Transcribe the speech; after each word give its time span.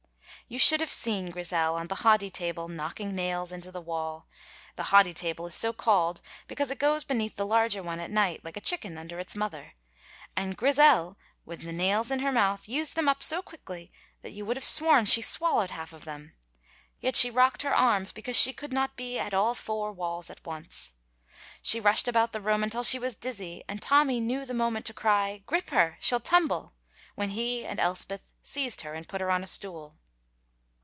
You 0.47 0.59
should 0.59 0.81
have 0.81 0.91
seen 0.91 1.29
Grizel 1.31 1.75
on 1.75 1.87
the 1.87 1.95
hoddy 2.03 2.29
table 2.29 2.67
knocking 2.67 3.15
nails 3.15 3.53
into 3.53 3.71
the 3.71 3.79
wall. 3.79 4.27
The 4.75 4.83
hoddy 4.91 5.13
table 5.13 5.45
is 5.45 5.55
so 5.55 5.71
called 5.71 6.21
because 6.49 6.69
it 6.69 6.77
goes 6.77 7.05
beneath 7.05 7.37
the 7.37 7.45
larger 7.45 7.81
one 7.81 8.01
at 8.01 8.11
night, 8.11 8.43
like 8.43 8.57
a 8.57 8.61
chicken 8.61 8.97
under 8.97 9.17
its 9.17 9.33
mother, 9.33 9.75
and 10.35 10.57
Grizel, 10.57 11.17
with 11.45 11.61
the 11.61 11.71
nails 11.71 12.11
in 12.11 12.19
her 12.19 12.33
mouth, 12.33 12.67
used 12.67 12.97
them 12.97 13.07
up 13.07 13.23
so 13.23 13.41
quickly 13.41 13.93
that 14.23 14.31
you 14.31 14.43
would 14.45 14.57
have 14.57 14.63
sworn 14.65 15.05
she 15.05 15.21
swallowed 15.21 15.71
half 15.71 15.93
of 15.93 16.03
them; 16.03 16.33
yet 16.99 17.15
she 17.15 17.31
rocked 17.31 17.61
her 17.61 17.73
arms 17.73 18.11
because 18.11 18.35
she 18.35 18.51
could 18.51 18.73
not 18.73 18.97
be 18.97 19.17
at 19.17 19.33
all 19.33 19.55
four 19.55 19.93
walls 19.93 20.29
at 20.29 20.45
once. 20.45 20.95
She 21.61 21.79
rushed 21.79 22.09
about 22.09 22.33
the 22.33 22.41
room 22.41 22.61
until 22.61 22.83
she 22.83 22.99
was 22.99 23.15
dizzy, 23.15 23.63
and 23.69 23.81
Tommy 23.81 24.19
knew 24.19 24.43
the 24.43 24.53
moment 24.53 24.85
to 24.87 24.93
cry 24.93 25.43
"Grip 25.45 25.69
her, 25.69 25.95
she'll 26.01 26.19
tumble!" 26.19 26.73
when 27.15 27.29
he 27.29 27.65
and 27.65 27.79
Elspeth 27.79 28.33
seized 28.43 28.81
her 28.81 28.93
and 28.93 29.07
put 29.07 29.21
her 29.21 29.31
on 29.31 29.43
a 29.45 29.47
stool. 29.47 29.95